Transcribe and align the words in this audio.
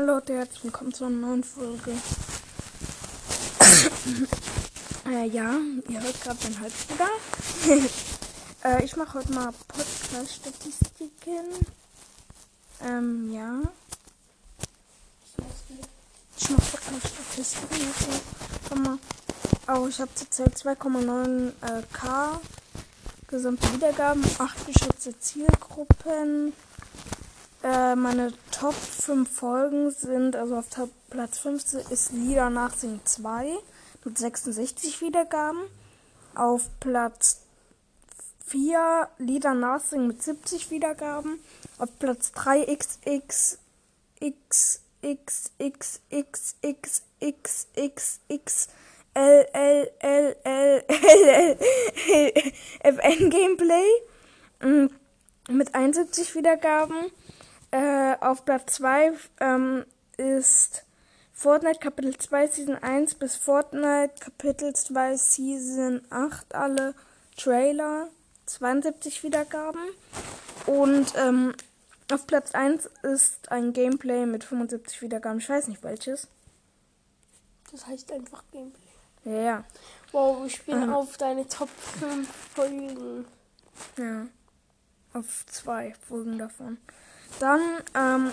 Hallo 0.00 0.14
Leute, 0.14 0.32
herzlich 0.34 0.64
willkommen 0.64 0.94
zu 0.94 1.04
einer 1.04 1.16
neuen 1.16 1.44
Folge. 1.44 1.90
äh, 5.06 5.26
ja, 5.26 5.58
ihr 5.90 6.00
hört 6.00 6.22
gerade 6.22 6.38
meinen 6.42 6.58
Halbbruder. 6.58 7.10
äh, 8.78 8.82
ich 8.82 8.96
mache 8.96 9.18
heute 9.18 9.30
mal 9.34 9.52
Podcast-Statistiken. 9.68 11.44
Ähm, 12.82 13.30
ja. 13.34 13.60
Ich 16.38 16.48
mache 16.48 16.62
Podcast-Statistiken. 16.62 18.82
Mal. 18.82 18.98
Oh, 19.68 19.86
ich 19.86 20.00
habe 20.00 20.14
zurzeit 20.14 20.56
2,9 20.56 21.52
äh, 21.60 21.82
gesamte 23.28 23.70
Wiedergaben, 23.74 24.24
8 24.38 24.66
geschätzte 24.66 25.20
Zielgruppen. 25.20 26.54
Äh, 27.70 27.94
meine 27.94 28.32
Top 28.50 28.74
5 28.74 29.30
Folgen 29.30 29.92
sind, 29.92 30.34
also 30.34 30.56
auf 30.56 30.68
Top 30.70 30.90
Platz 31.08 31.38
5 31.38 31.74
ist 31.90 32.12
Lieder 32.12 32.50
Nachsingen 32.50 33.00
2 33.04 33.52
mit 34.04 34.18
66 34.18 35.00
Wiedergaben. 35.00 35.60
Auf 36.34 36.68
Platz 36.80 37.42
4 38.46 39.08
Lieder 39.18 39.54
Nachsingen 39.54 40.08
mit 40.08 40.20
70 40.20 40.72
Wiedergaben. 40.72 41.38
Auf 41.78 41.96
Platz 42.00 42.32
3 42.32 42.64
XX 42.74 43.58
X 44.18 44.80
X 45.00 45.50
X 45.58 46.00
X 46.08 46.54
X 46.60 47.02
X 47.20 47.68
X 47.76 48.20
X 48.26 48.68
L 49.14 49.46
L 49.52 49.90
L 50.00 50.36
L 50.42 50.84
L 50.88 51.58
L 52.08 52.52
FN 52.82 53.30
Gameplay 53.30 53.86
mit 55.48 55.72
71 55.74 56.34
Wiedergaben. 56.34 57.12
Äh, 57.70 58.16
auf 58.20 58.44
Platz 58.44 58.74
2 58.74 59.12
ähm, 59.40 59.84
ist 60.16 60.84
Fortnite 61.32 61.78
Kapitel 61.78 62.16
2 62.16 62.46
Season 62.48 62.76
1 62.76 63.14
bis 63.14 63.36
Fortnite 63.36 64.14
Kapitel 64.20 64.74
2 64.74 65.16
Season 65.16 66.02
8 66.10 66.54
alle 66.54 66.94
Trailer 67.36 68.08
72 68.46 69.22
Wiedergaben. 69.22 69.80
Und 70.66 71.14
ähm, 71.16 71.54
auf 72.12 72.26
Platz 72.26 72.54
1 72.54 72.86
ist 73.02 73.50
ein 73.52 73.72
Gameplay 73.72 74.26
mit 74.26 74.42
75 74.44 75.00
Wiedergaben. 75.02 75.38
Ich 75.38 75.48
weiß 75.48 75.68
nicht 75.68 75.82
welches. 75.84 76.28
Das 77.70 77.86
heißt 77.86 78.10
einfach 78.12 78.42
Gameplay. 78.50 78.82
Ja, 79.24 79.40
ja. 79.42 79.64
Wow, 80.12 80.44
ich 80.44 80.60
bin 80.64 80.82
Ähm. 80.82 80.92
auf 80.92 81.16
deine 81.18 81.46
Top 81.46 81.68
5 82.00 82.28
Folgen. 82.54 83.24
Ja. 83.96 84.26
Auf 85.12 85.46
zwei 85.46 85.94
Folgen 86.08 86.36
davon. 86.38 86.78
Dann, 87.38 87.60
ähm, 87.94 88.32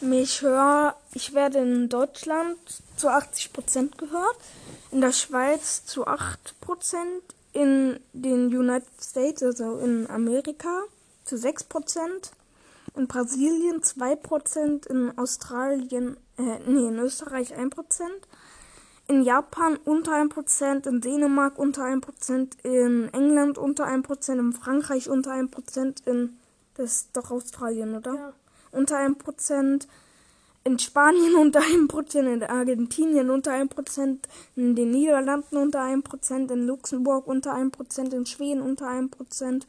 mich 0.00 0.42
hör, 0.42 0.96
ich 1.14 1.32
werde 1.32 1.58
in 1.58 1.88
Deutschland 1.88 2.58
zu 2.96 3.08
80% 3.08 3.96
gehört, 3.96 4.36
in 4.90 5.00
der 5.00 5.12
Schweiz 5.12 5.84
zu 5.84 6.06
8%, 6.06 7.22
in 7.52 8.00
den 8.12 8.46
United 8.46 9.00
States, 9.00 9.42
also 9.42 9.78
in 9.78 10.08
Amerika, 10.10 10.82
zu 11.24 11.36
6%, 11.36 12.32
in 12.96 13.06
Brasilien 13.06 13.82
2%, 13.82 14.86
in 14.86 15.16
Australien, 15.16 16.16
äh, 16.38 16.58
nee, 16.66 16.88
in 16.88 16.98
Österreich 16.98 17.54
1%, 17.54 17.70
in 19.08 19.22
Japan 19.22 19.78
unter 19.84 20.12
1%, 20.12 20.86
in 20.86 21.00
Dänemark 21.00 21.58
unter 21.58 21.84
1%, 21.84 22.56
in 22.64 23.08
England 23.12 23.58
unter 23.58 23.86
1%, 23.86 24.38
in 24.38 24.52
Frankreich 24.52 25.08
unter 25.08 25.32
1%, 25.32 26.06
in 26.06 26.38
das 26.74 26.92
ist 26.92 27.16
doch 27.16 27.30
Australien, 27.30 27.94
oder? 27.94 28.14
Ja. 28.14 28.32
Unter 28.72 28.98
1%, 28.98 29.86
in 30.64 30.78
Spanien 30.78 31.34
unter 31.34 31.60
1%, 31.60 32.18
in 32.20 32.42
Argentinien 32.42 33.30
unter 33.30 33.52
1%, 33.52 34.18
in 34.56 34.76
den 34.76 34.90
Niederlanden 34.90 35.56
unter 35.56 35.80
1%, 35.80 36.52
in 36.52 36.66
Luxemburg 36.66 37.26
unter 37.26 37.54
1%, 37.54 38.14
in 38.14 38.26
Schweden 38.26 38.62
unter 38.62 38.86
1%, 38.86 39.62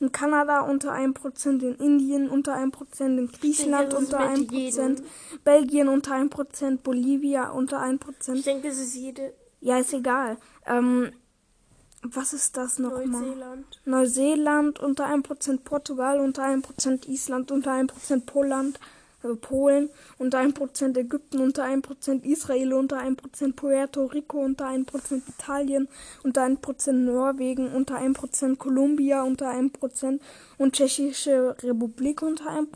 in 0.00 0.12
Kanada 0.12 0.60
unter 0.60 0.92
1%, 0.92 1.62
in 1.62 1.74
Indien 1.76 2.28
unter 2.28 2.56
1%, 2.56 3.18
in 3.18 3.32
Griechenland 3.32 3.92
ist 3.92 3.98
unter 3.98 4.20
1%, 4.20 4.52
jedem. 4.52 4.96
Belgien 5.44 5.88
unter 5.88 6.14
1%, 6.14 6.78
Bolivia 6.78 7.50
unter 7.50 7.82
1%. 7.82 8.34
Ich 8.34 8.44
denke, 8.44 8.68
es 8.68 8.78
ist 8.78 8.94
jede 8.94 9.32
Ja, 9.60 9.78
ist 9.78 9.94
egal. 9.94 10.36
Ähm, 10.66 11.12
was 12.04 12.32
ist 12.32 12.56
das 12.56 12.78
nochmal? 12.78 13.06
Neuseeland. 13.06 13.80
Neuseeland 13.84 14.80
unter 14.80 15.06
1%, 15.06 15.58
Portugal 15.64 16.20
unter 16.20 16.44
1%, 16.44 17.08
Island 17.08 17.50
unter 17.50 17.72
1%, 17.72 18.26
Poland, 18.26 18.78
also 19.22 19.36
Polen 19.36 19.88
unter 20.18 20.40
1%, 20.40 20.98
Ägypten 20.98 21.40
unter 21.40 21.64
1%, 21.64 22.24
Israel 22.24 22.74
unter 22.74 22.98
1%, 22.98 23.54
Puerto 23.54 24.04
Rico 24.06 24.38
unter 24.38 24.66
1%, 24.68 25.22
Italien 25.28 25.88
unter 26.22 26.42
1%, 26.44 26.92
Norwegen 26.92 27.72
unter 27.72 27.96
1%, 27.98 28.56
Kolumbia 28.56 29.22
unter 29.22 29.50
1% 29.50 30.20
und 30.58 30.74
Tschechische 30.74 31.56
Republik 31.62 32.22
unter 32.22 32.50
1%. 32.50 32.66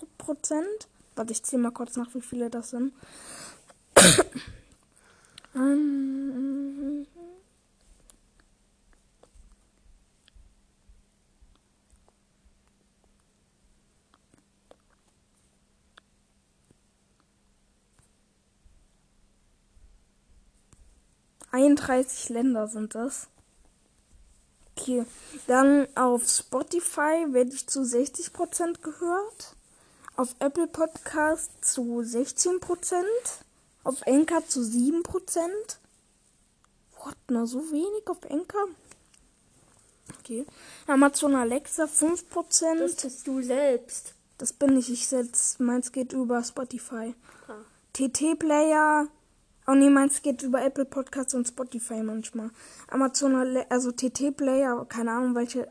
Warte, 1.16 1.32
ich 1.32 1.42
zähle 1.42 1.62
mal 1.62 1.70
kurz 1.72 1.96
nach, 1.96 2.14
wie 2.14 2.22
viele 2.22 2.48
das 2.48 2.70
sind. 2.70 2.92
Ähm, 5.54 6.17
31 21.50 22.28
Länder 22.28 22.68
sind 22.68 22.94
das. 22.94 23.28
Okay, 24.76 25.04
dann 25.46 25.88
auf 25.96 26.28
Spotify 26.28 27.26
werde 27.30 27.52
ich 27.52 27.66
zu 27.66 27.80
60% 27.80 28.80
gehört. 28.80 29.56
Auf 30.16 30.34
Apple 30.38 30.66
Podcast 30.66 31.50
zu 31.62 32.00
16%. 32.00 33.02
Auf 33.84 34.06
Anchor 34.06 34.46
zu 34.46 34.60
7%. 34.60 35.02
What, 37.02 37.16
nur 37.28 37.46
so 37.46 37.58
wenig 37.70 38.06
auf 38.06 38.18
Anchor? 38.30 38.68
Okay. 40.20 40.46
Amazon 40.86 41.34
Alexa 41.34 41.84
5%. 41.84 42.78
Das 42.78 42.96
bist 42.96 43.26
du 43.26 43.42
selbst. 43.42 44.14
Das 44.38 44.52
bin 44.52 44.76
ich. 44.76 44.90
Ich 44.90 45.08
setz, 45.08 45.58
meins 45.58 45.92
geht 45.92 46.12
über 46.12 46.42
Spotify. 46.42 47.14
Ah. 47.48 47.54
TT 47.92 48.38
Player. 48.38 49.08
Oh 49.70 49.74
nee, 49.74 49.90
meins 49.90 50.22
geht 50.22 50.42
über 50.42 50.64
Apple 50.64 50.86
Podcasts 50.86 51.34
und 51.34 51.46
Spotify 51.46 52.02
manchmal. 52.02 52.48
Amazon, 52.90 53.34
also 53.68 53.92
TT 53.92 54.34
Player, 54.34 54.86
keine 54.88 55.10
Ahnung, 55.10 55.34
welche 55.34 55.68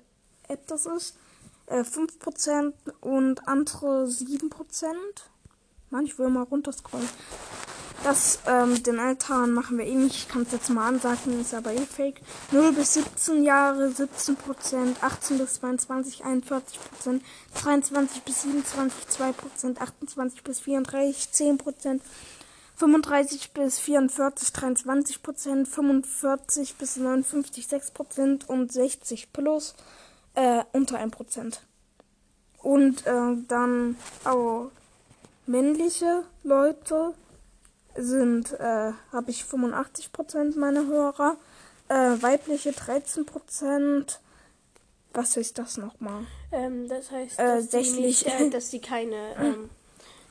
App 0.47 0.67
das 0.67 0.85
ist. 0.85 1.17
Äh, 1.65 1.81
5% 1.81 2.73
und 3.01 3.47
andere 3.47 4.05
7%. 4.05 4.93
Mann, 5.89 6.05
ich 6.05 6.19
will 6.19 6.29
mal 6.29 6.43
runterscrollen. 6.43 7.09
Das, 8.03 8.39
ähm, 8.45 8.83
den 8.83 8.99
Altan 8.99 9.51
machen 9.51 9.79
wir 9.79 9.85
eh 9.85 9.95
nicht. 9.95 10.15
Ich 10.15 10.27
kann 10.27 10.43
es 10.43 10.51
jetzt 10.51 10.69
mal 10.69 10.87
ansagen, 10.87 11.41
ist 11.41 11.55
aber 11.55 11.73
eh 11.73 11.85
fake. 11.85 12.21
0 12.51 12.73
bis 12.73 12.93
17 12.93 13.43
Jahre 13.43 13.87
17%, 13.87 15.01
18 15.01 15.37
bis 15.39 15.55
22 15.55 16.23
41%, 16.23 17.21
23 17.63 18.21
bis 18.21 18.43
27 18.43 19.07
2%, 19.09 19.79
28 19.79 20.43
bis 20.43 20.59
34 20.59 21.29
10%, 21.33 21.99
35 22.77 23.53
bis 23.53 23.79
44 23.79 24.53
23 24.53 25.23
Prozent, 25.23 25.67
45 25.67 26.75
bis 26.75 26.97
59 26.97 27.67
6 27.67 27.91
Prozent 27.91 28.49
und 28.49 28.71
60 28.71 29.33
plus 29.33 29.75
äh, 30.35 30.63
unter 30.73 30.99
1 30.99 31.11
Prozent. 31.11 31.61
Und 32.61 33.05
äh, 33.07 33.35
dann 33.47 33.97
auch 34.23 34.69
männliche 35.47 36.23
Leute 36.43 37.13
sind, 37.95 38.53
äh, 38.59 38.91
habe 39.11 39.31
ich 39.31 39.43
85 39.45 40.11
Prozent 40.11 40.55
meiner 40.55 40.85
Hörer, 40.85 41.37
äh, 41.89 42.21
weibliche 42.21 42.73
13 42.73 43.25
Prozent. 43.25 44.19
Was 45.13 45.35
ist 45.35 45.57
das 45.57 45.77
nochmal? 45.77 46.25
Ähm, 46.51 46.87
das 46.87 47.09
heißt, 47.09 47.39
Äh, 47.39 47.55
dass, 47.55 47.69
die 47.69 47.83
60. 47.83 47.99
nicht, 47.99 48.25
äh, 48.27 48.49
dass 48.51 48.69
die 48.69 48.81
keine, 48.81 49.35
ähm, 49.39 49.69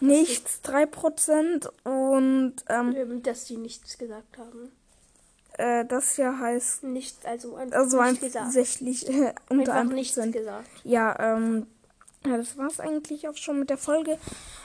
Nichts 0.00 0.60
3 0.62 0.86
Prozent 0.86 1.70
und 1.84 2.54
ähm, 2.68 3.22
dass 3.22 3.44
die 3.44 3.56
nichts 3.56 3.96
gesagt 3.98 4.36
haben. 4.38 4.70
äh, 5.58 5.84
das 5.86 6.16
hier 6.16 6.38
heißt 6.38 6.82
Nicht, 6.84 7.24
also 7.24 7.56
einfach 7.56 7.78
Also 7.78 8.02
nicht 8.02 8.32
tatsächlich 8.32 9.08
äh, 9.08 9.32
unter 9.48 9.72
Einfach 9.72 9.74
einem 9.74 9.88
nichts 9.94 10.14
Prozent. 10.14 10.34
gesagt. 10.34 10.68
Ja, 10.84 11.18
ähm, 11.18 11.66
ja, 12.26 12.36
das 12.36 12.56
war's 12.58 12.80
eigentlich 12.80 13.28
auch 13.28 13.36
schon 13.36 13.58
mit 13.60 13.70
der 13.70 13.78
Folge. 13.78 14.18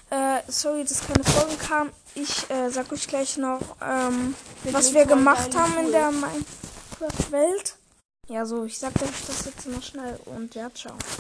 Äh, 0.10 0.42
sorry, 0.48 0.84
dass 0.84 1.06
keine 1.08 1.24
Folgen 1.24 1.58
kamen. 1.60 1.92
Ich 2.16 2.50
äh, 2.50 2.70
sag 2.70 2.92
euch 2.92 3.08
gleich 3.08 3.38
noch, 3.38 3.62
ähm, 3.82 4.36
was 4.72 4.94
wir 4.94 5.06
gemacht 5.06 5.56
haben 5.56 5.78
in 5.86 5.92
der 5.92 6.12
Minecraft-Welt. 6.12 7.78
Ja, 8.28 8.46
so, 8.46 8.66
ich 8.66 8.78
sag 8.80 8.94
euch 9.02 9.26
das 9.28 9.46
jetzt 9.46 9.68
noch 9.68 9.82
schnell 9.84 10.20
und 10.26 10.54
ja, 10.56 10.70
ciao. 10.74 10.96